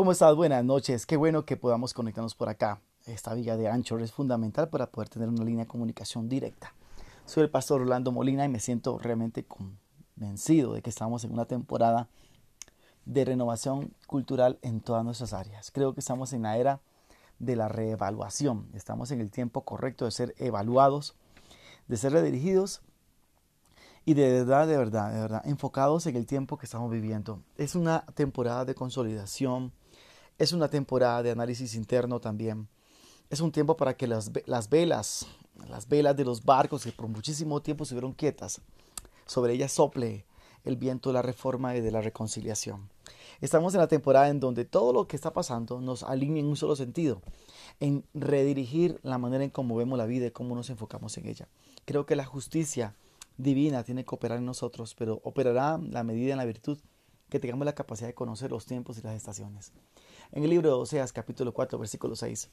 [0.00, 0.34] ¿Cómo estás?
[0.34, 1.04] Buenas noches.
[1.04, 2.80] Qué bueno que podamos conectarnos por acá.
[3.04, 6.72] Esta vía de Anchor es fundamental para poder tener una línea de comunicación directa.
[7.26, 11.44] Soy el pastor Orlando Molina y me siento realmente convencido de que estamos en una
[11.44, 12.08] temporada
[13.04, 15.70] de renovación cultural en todas nuestras áreas.
[15.70, 16.80] Creo que estamos en la era
[17.38, 18.70] de la reevaluación.
[18.72, 21.14] Estamos en el tiempo correcto de ser evaluados,
[21.88, 22.80] de ser redirigidos
[24.06, 27.42] y de verdad, de verdad, de verdad, enfocados en el tiempo que estamos viviendo.
[27.58, 29.74] Es una temporada de consolidación,
[30.40, 32.66] es una temporada de análisis interno también.
[33.28, 35.26] Es un tiempo para que las, las velas,
[35.68, 38.62] las velas de los barcos que por muchísimo tiempo estuvieron quietas,
[39.26, 40.24] sobre ellas sople
[40.64, 42.88] el viento de la reforma y de la reconciliación.
[43.42, 46.56] Estamos en la temporada en donde todo lo que está pasando nos alinea en un
[46.56, 47.20] solo sentido,
[47.78, 51.48] en redirigir la manera en cómo vemos la vida y cómo nos enfocamos en ella.
[51.84, 52.94] Creo que la justicia
[53.36, 56.78] divina tiene que operar en nosotros, pero operará la medida en la virtud
[57.30, 59.72] que tengamos la capacidad de conocer los tiempos y las estaciones.
[60.32, 62.50] En el libro de Oseas capítulo 4 versículo 6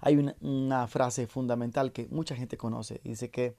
[0.00, 3.00] hay una, una frase fundamental que mucha gente conoce.
[3.04, 3.56] Dice que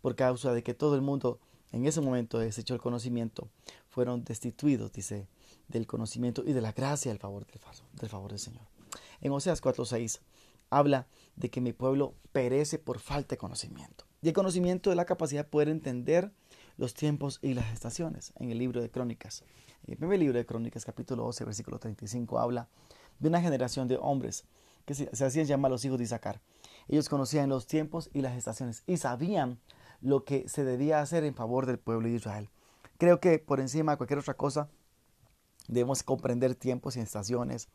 [0.00, 1.38] por causa de que todo el mundo
[1.72, 3.48] en ese momento desechó el conocimiento,
[3.88, 5.26] fueron destituidos, dice,
[5.66, 7.60] del conocimiento y de la gracia del favor del,
[8.00, 8.62] del favor del Señor.
[9.20, 10.20] En Oseas 4:6
[10.70, 14.04] habla de que mi pueblo perece por falta de conocimiento.
[14.22, 16.32] Y el conocimiento es la capacidad de poder entender
[16.76, 18.32] los tiempos y las estaciones.
[18.36, 19.44] En el libro de Crónicas,
[19.86, 22.68] en el primer libro de Crónicas, capítulo 12, versículo 35, habla
[23.18, 24.44] de una generación de hombres
[24.84, 26.40] que se, hacían llamar los hijos de Isaacar.
[26.88, 29.58] Ellos conocían los tiempos y las estaciones y sabían
[30.00, 32.50] lo que se debía hacer en favor del pueblo de Israel.
[32.98, 34.68] Creo que por encima de cualquier otra cosa,
[35.68, 37.68] Debemos comprender tiempos y estaciones,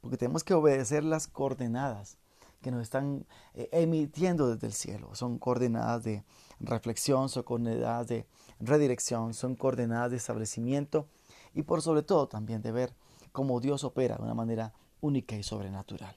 [0.00, 2.18] porque tenemos que obedecer las coordenadas
[2.62, 5.14] que nos están eh, emitiendo desde el cielo.
[5.14, 6.24] Son coordenadas de
[6.60, 8.26] reflexión, son coordenadas de
[8.60, 11.06] redirección, son coordenadas de establecimiento
[11.54, 12.94] y por sobre todo también de ver
[13.32, 16.16] cómo Dios opera de una manera única y sobrenatural.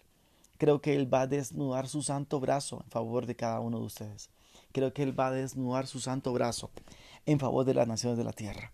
[0.57, 3.85] Creo que Él va a desnudar su santo brazo en favor de cada uno de
[3.85, 4.29] ustedes.
[4.71, 6.69] Creo que Él va a desnudar su santo brazo
[7.25, 8.71] en favor de las naciones de la tierra.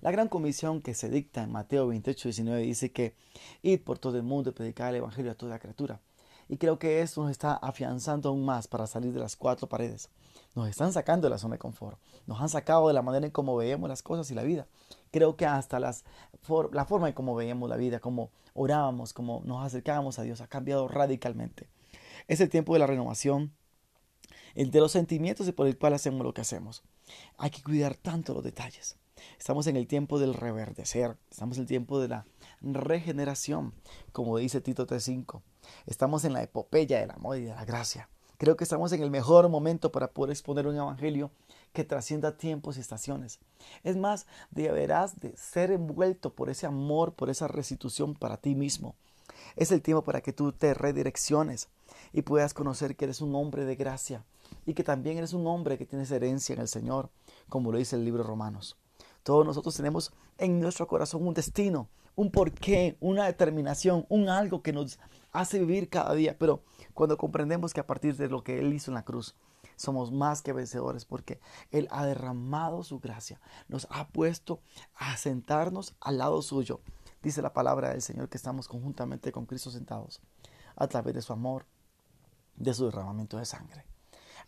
[0.00, 3.14] La gran comisión que se dicta en Mateo 28, 19 dice que
[3.62, 6.00] id por todo el mundo y predicar el Evangelio a toda criatura.
[6.48, 10.10] Y creo que esto nos está afianzando aún más para salir de las cuatro paredes.
[10.54, 11.98] Nos están sacando de la zona de confort.
[12.26, 14.66] Nos han sacado de la manera en cómo veíamos las cosas y la vida.
[15.10, 16.04] Creo que hasta las
[16.72, 20.46] la forma en cómo veíamos la vida, cómo orábamos, cómo nos acercábamos a Dios, ha
[20.46, 21.68] cambiado radicalmente.
[22.28, 23.52] Es el tiempo de la renovación,
[24.54, 26.82] el de los sentimientos y por el cual hacemos lo que hacemos.
[27.38, 28.96] Hay que cuidar tanto los detalles.
[29.38, 32.26] Estamos en el tiempo del reverdecer, estamos en el tiempo de la
[32.60, 33.74] regeneración,
[34.12, 35.42] como dice Tito 3.5.
[35.86, 38.08] Estamos en la epopeya del amor y de la gracia.
[38.38, 41.30] Creo que estamos en el mejor momento para poder exponer un evangelio
[41.72, 43.38] que trascienda tiempos y estaciones.
[43.82, 48.94] Es más, deberás de ser envuelto por ese amor, por esa restitución para ti mismo.
[49.56, 51.68] Es el tiempo para que tú te redirecciones
[52.12, 54.24] y puedas conocer que eres un hombre de gracia
[54.66, 57.08] y que también eres un hombre que tienes herencia en el Señor,
[57.48, 58.76] como lo dice el libro Romanos.
[59.22, 64.72] Todos nosotros tenemos en nuestro corazón un destino, un porqué, una determinación, un algo que
[64.72, 64.98] nos
[65.32, 66.36] hace vivir cada día.
[66.38, 69.36] Pero cuando comprendemos que a partir de lo que Él hizo en la cruz,
[69.76, 71.38] somos más que vencedores porque
[71.70, 74.60] Él ha derramado su gracia, nos ha puesto
[74.94, 76.80] a sentarnos al lado suyo.
[77.22, 80.20] Dice la palabra del Señor que estamos conjuntamente con Cristo sentados
[80.74, 81.66] a través de su amor,
[82.56, 83.84] de su derramamiento de sangre.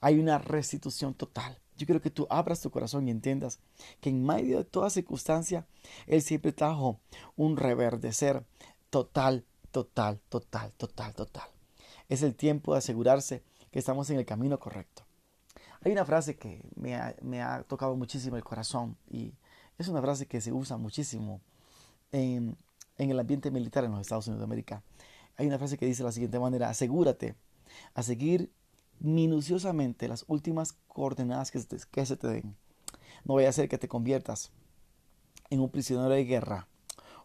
[0.00, 3.60] Hay una restitución total yo quiero que tú abras tu corazón y entiendas
[4.00, 5.66] que en medio de toda circunstancia,
[6.06, 7.00] Él siempre trajo
[7.36, 8.44] un reverdecer
[8.90, 11.48] total, total, total, total, total.
[12.08, 15.04] Es el tiempo de asegurarse que estamos en el camino correcto.
[15.82, 16.96] Hay una frase que me
[17.42, 19.34] ha, tocado muchísimo el corazón y
[19.78, 21.40] es una frase que se usa muchísimo
[22.10, 22.56] en,
[22.96, 24.82] en el ambiente militar en los Estados Unidos de América.
[25.36, 27.36] Hay una frase que dice de la siguiente manera, asegúrate
[27.94, 28.50] a seguir
[29.00, 32.56] minuciosamente las últimas coordenadas que, se te den.
[33.24, 34.50] No vaya a ser que te conviertas
[35.50, 36.68] en un prisionero de guerra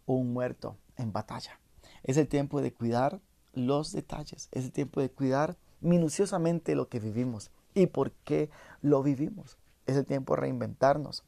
[0.06, 1.60] o un muerto en batalla.
[2.04, 3.20] Es el tiempo de cuidar
[3.54, 8.50] los detalles, es el tiempo de cuidar minuciosamente lo que vivimos y por qué
[8.81, 9.58] lo vivimos.
[9.86, 11.24] Es el tiempo de reinventarnos,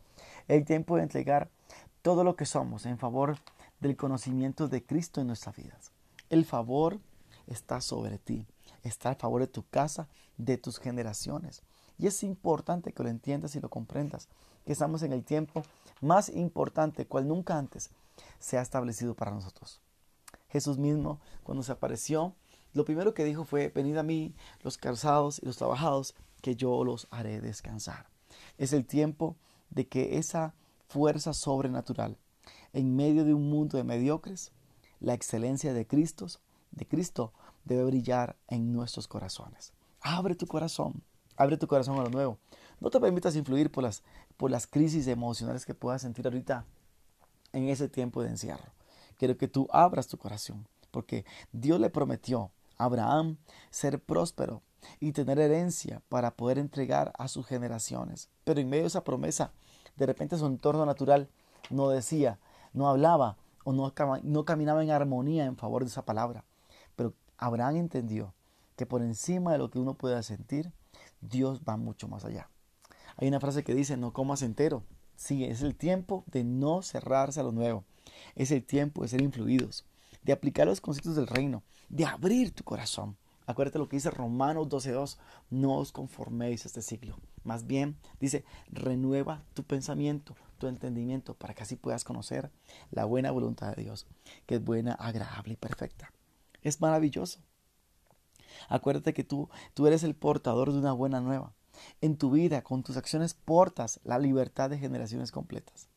[0.48, 1.50] el tiempo de entregar
[2.02, 3.38] todo lo que somos en favor
[3.80, 5.92] del conocimiento de Cristo en nuestras vidas.
[6.30, 7.00] El favor
[7.48, 8.48] está sobre ti
[8.84, 10.08] está a favor de tu casa,
[10.38, 11.62] de tus generaciones.
[11.98, 14.28] Y es importante que lo entiendas y lo comprendas,
[14.66, 15.64] que estamos en el tiempo
[16.02, 17.90] más importante, cual nunca antes
[18.40, 19.80] se ha establecido para nosotros.
[20.50, 22.34] Jesús mismo, cuando se apareció,
[22.74, 26.84] lo primero que dijo fue, venid a mí los cansados y los trabajados, que yo
[26.84, 28.08] los haré descansar.
[28.58, 29.36] Es el tiempo
[29.70, 30.54] de que esa
[30.88, 32.18] fuerza sobrenatural,
[32.74, 34.52] en medio de un mundo de mediocres,
[35.00, 36.28] la excelencia de Cristo,
[36.72, 37.34] de Cristo
[37.66, 39.74] debe brillar en nuestros corazones.
[40.02, 41.04] Abre tu corazón,
[41.36, 42.38] abre tu corazón a lo nuevo.
[42.80, 44.04] No te permitas influir por las,
[44.38, 46.66] por las crisis emocionales que puedas sentir ahorita
[47.54, 48.72] en ese tiempo de encierro.
[49.18, 53.38] Quiero que tú abras tu corazón, porque Dios le prometió a Abraham
[53.70, 54.62] ser próspero
[55.00, 58.30] y tener herencia para poder entregar a sus generaciones.
[58.44, 59.52] Pero en medio de esa promesa,
[59.96, 61.30] de repente su entorno natural
[61.70, 62.40] no decía,
[62.74, 66.44] no hablaba o no, no caminaba en armonía en favor de esa palabra.
[67.38, 68.34] Abraham entendió
[68.76, 70.72] que por encima de lo que uno pueda sentir,
[71.22, 72.50] Dios va mucho más allá.
[73.18, 74.84] Hay una frase que dice, no comas entero.
[75.16, 77.86] Sí, es el tiempo de no cerrarse a lo nuevo.
[78.36, 79.86] Es el tiempo de ser influidos,
[80.24, 83.16] de aplicar los conceptos del reino, de abrir tu corazón.
[83.48, 85.18] Acuérdate lo que dice Romanos 12.2,
[85.52, 87.18] no os conforméis a este siglo.
[87.44, 92.52] Más bien, dice, renueva tu pensamiento, tu entendimiento, para que así puedas conocer
[92.92, 94.08] la buena voluntad de Dios,
[94.48, 96.12] que es buena, agradable y perfecta.
[96.66, 97.40] Es maravilloso.
[98.70, 101.54] Acuérdate que tú, tú eres el portador de una buena nueva.
[102.02, 105.90] En tu vida, con tus acciones, portas la libertad de generaciones completas.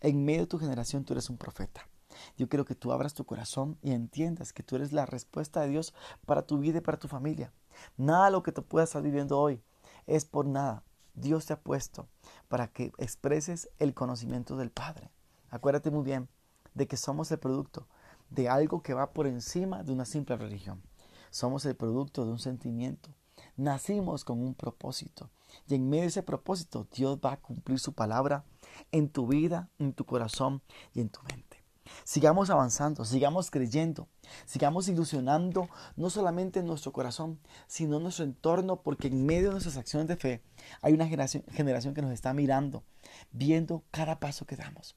[0.00, 1.88] En medio de tu generación, tú eres un profeta.
[2.36, 5.70] Yo quiero que tú abras tu corazón y entiendas que tú eres la respuesta de
[5.70, 5.92] Dios
[6.24, 7.52] para tu vida y para tu familia.
[7.96, 9.60] Nada lo que tú puedas estar viviendo hoy
[10.06, 10.84] es por nada.
[11.14, 12.06] Dios te ha puesto
[12.46, 15.10] para que expreses el conocimiento del Padre.
[15.50, 16.28] Acuérdate muy bien
[16.74, 17.88] de que somos el producto
[18.34, 20.82] de algo que va por encima de una simple religión.
[21.30, 23.10] Somos el producto de un sentimiento.
[23.56, 25.30] Nacimos con un propósito.
[25.68, 28.44] Y en medio de ese propósito, Dios va a cumplir su palabra
[28.90, 30.62] en tu vida, en tu corazón
[30.94, 31.62] y en tu mente.
[32.04, 34.08] Sigamos avanzando, sigamos creyendo,
[34.46, 39.76] sigamos ilusionando no solamente en nuestro corazón, sino nuestro entorno, porque en medio de nuestras
[39.76, 40.42] acciones de fe
[40.80, 42.84] hay una generación, generación que nos está mirando,
[43.30, 44.96] viendo cada paso que damos.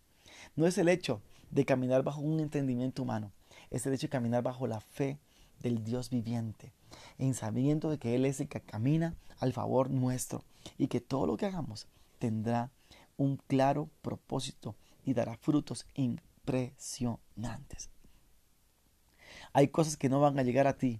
[0.55, 3.31] No es el hecho de caminar bajo un entendimiento humano,
[3.69, 5.19] es el hecho de caminar bajo la fe
[5.59, 6.73] del Dios viviente,
[7.17, 10.43] en sabiendo de que Él es el que camina al favor nuestro
[10.77, 11.87] y que todo lo que hagamos
[12.19, 12.71] tendrá
[13.17, 14.75] un claro propósito
[15.05, 17.89] y dará frutos impresionantes.
[19.53, 20.99] Hay cosas que no van a llegar a ti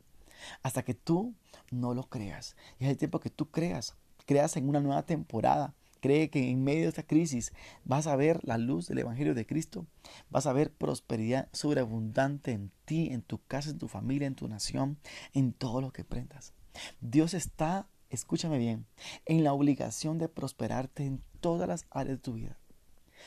[0.64, 1.34] hasta que tú
[1.72, 2.56] no lo creas.
[2.80, 3.96] Y es el tiempo que tú creas,
[4.26, 5.74] creas en una nueva temporada.
[6.06, 7.52] Cree que en medio de esta crisis
[7.84, 9.88] vas a ver la luz del Evangelio de Cristo,
[10.30, 14.48] vas a ver prosperidad sobreabundante en ti, en tu casa, en tu familia, en tu
[14.48, 15.00] nación,
[15.34, 16.54] en todo lo que prendas.
[17.02, 18.86] Dios está, escúchame bien,
[19.26, 22.60] en la obligación de prosperarte en todas las áreas de tu vida,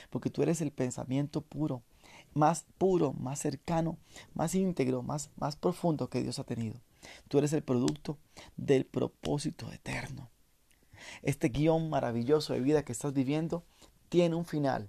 [0.09, 1.83] porque tú eres el pensamiento puro,
[2.33, 3.99] más puro, más cercano,
[4.35, 6.81] más íntegro, más, más profundo que Dios ha tenido.
[7.27, 8.19] Tú eres el producto
[8.57, 10.31] del propósito eterno.
[11.23, 13.65] Este guion maravilloso de vida que estás viviendo
[14.09, 14.89] tiene un final,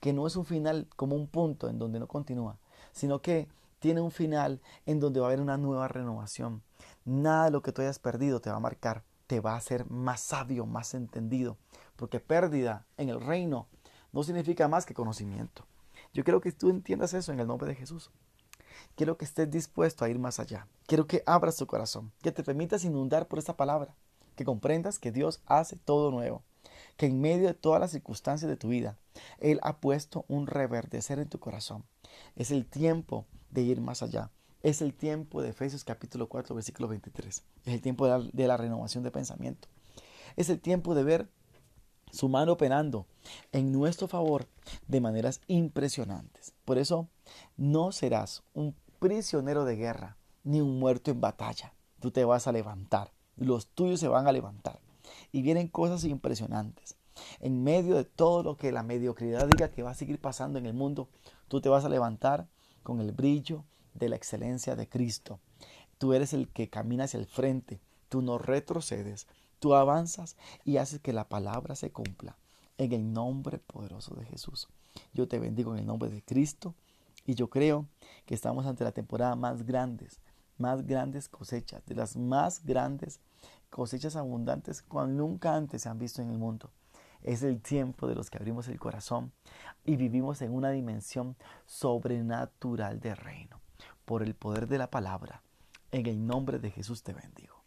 [0.00, 2.58] que no es un final como un punto en donde no continúa,
[2.92, 6.62] sino que tiene un final en donde va a haber una nueva renovación.
[7.04, 9.90] Nada de lo que tú hayas perdido te va a marcar, te va a hacer
[9.90, 11.56] más sabio, más entendido,
[11.96, 13.66] porque pérdida en el reino
[14.12, 15.66] no significa más que conocimiento.
[16.12, 18.10] Yo quiero que tú entiendas eso en el nombre de Jesús.
[18.94, 20.66] Quiero que estés dispuesto a ir más allá.
[20.86, 23.94] Quiero que abras tu corazón, que te permitas inundar por esta palabra,
[24.36, 26.42] que comprendas que Dios hace todo nuevo,
[26.96, 28.96] que en medio de todas las circunstancias de tu vida,
[29.38, 31.84] Él ha puesto un reverdecer en tu corazón.
[32.36, 34.30] Es el tiempo de ir más allá.
[34.62, 37.42] Es el tiempo de Efesios capítulo 4, versículo 23.
[37.64, 39.68] Es el tiempo de la, de la renovación de pensamiento.
[40.36, 41.28] Es el tiempo de ver
[42.12, 43.06] su mano operando
[43.50, 44.46] en nuestro favor
[44.86, 46.52] de maneras impresionantes.
[46.64, 47.08] Por eso
[47.56, 51.74] no serás un prisionero de guerra ni un muerto en batalla.
[52.00, 54.80] Tú te vas a levantar, los tuyos se van a levantar
[55.32, 56.96] y vienen cosas impresionantes.
[57.40, 60.66] En medio de todo lo que la mediocridad diga que va a seguir pasando en
[60.66, 61.08] el mundo,
[61.48, 62.48] tú te vas a levantar
[62.82, 65.38] con el brillo de la excelencia de Cristo.
[65.98, 69.26] Tú eres el que camina hacia el frente, tú no retrocedes,
[69.62, 72.36] Tú avanzas y haces que la palabra se cumpla.
[72.78, 74.66] En el nombre poderoso de Jesús.
[75.14, 76.74] Yo te bendigo en el nombre de Cristo.
[77.26, 77.86] Y yo creo
[78.26, 80.18] que estamos ante la temporada más grandes,
[80.58, 83.20] más grandes cosechas, de las más grandes
[83.70, 86.70] cosechas abundantes cuando nunca antes se han visto en el mundo.
[87.22, 89.32] Es el tiempo de los que abrimos el corazón
[89.84, 93.60] y vivimos en una dimensión sobrenatural de reino.
[94.04, 95.42] Por el poder de la palabra,
[95.92, 97.61] en el nombre de Jesús te bendigo.